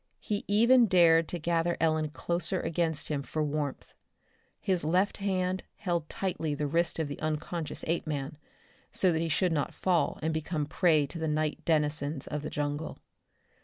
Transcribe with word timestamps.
He 0.19 0.43
even 0.47 0.87
dared 0.87 1.27
to 1.27 1.37
gather 1.37 1.77
Ellen 1.79 2.09
closer 2.09 2.59
against 2.59 3.09
him 3.09 3.21
for 3.21 3.43
warmth. 3.43 3.93
His 4.59 4.83
left 4.83 5.17
hand 5.17 5.63
held 5.75 6.09
tightly 6.09 6.55
the 6.55 6.65
wrist 6.65 6.97
of 6.97 7.07
the 7.07 7.19
unconscious 7.21 7.83
Apeman, 7.87 8.39
so 8.91 9.11
that 9.11 9.19
he 9.21 9.29
should 9.29 9.51
not 9.51 9.75
fall 9.75 10.17
and 10.23 10.33
become 10.33 10.65
prey 10.65 11.03
of 11.03 11.19
the 11.19 11.27
night 11.27 11.63
denizens 11.65 12.25
of 12.25 12.41
the 12.41 12.49
jungle. 12.49 12.97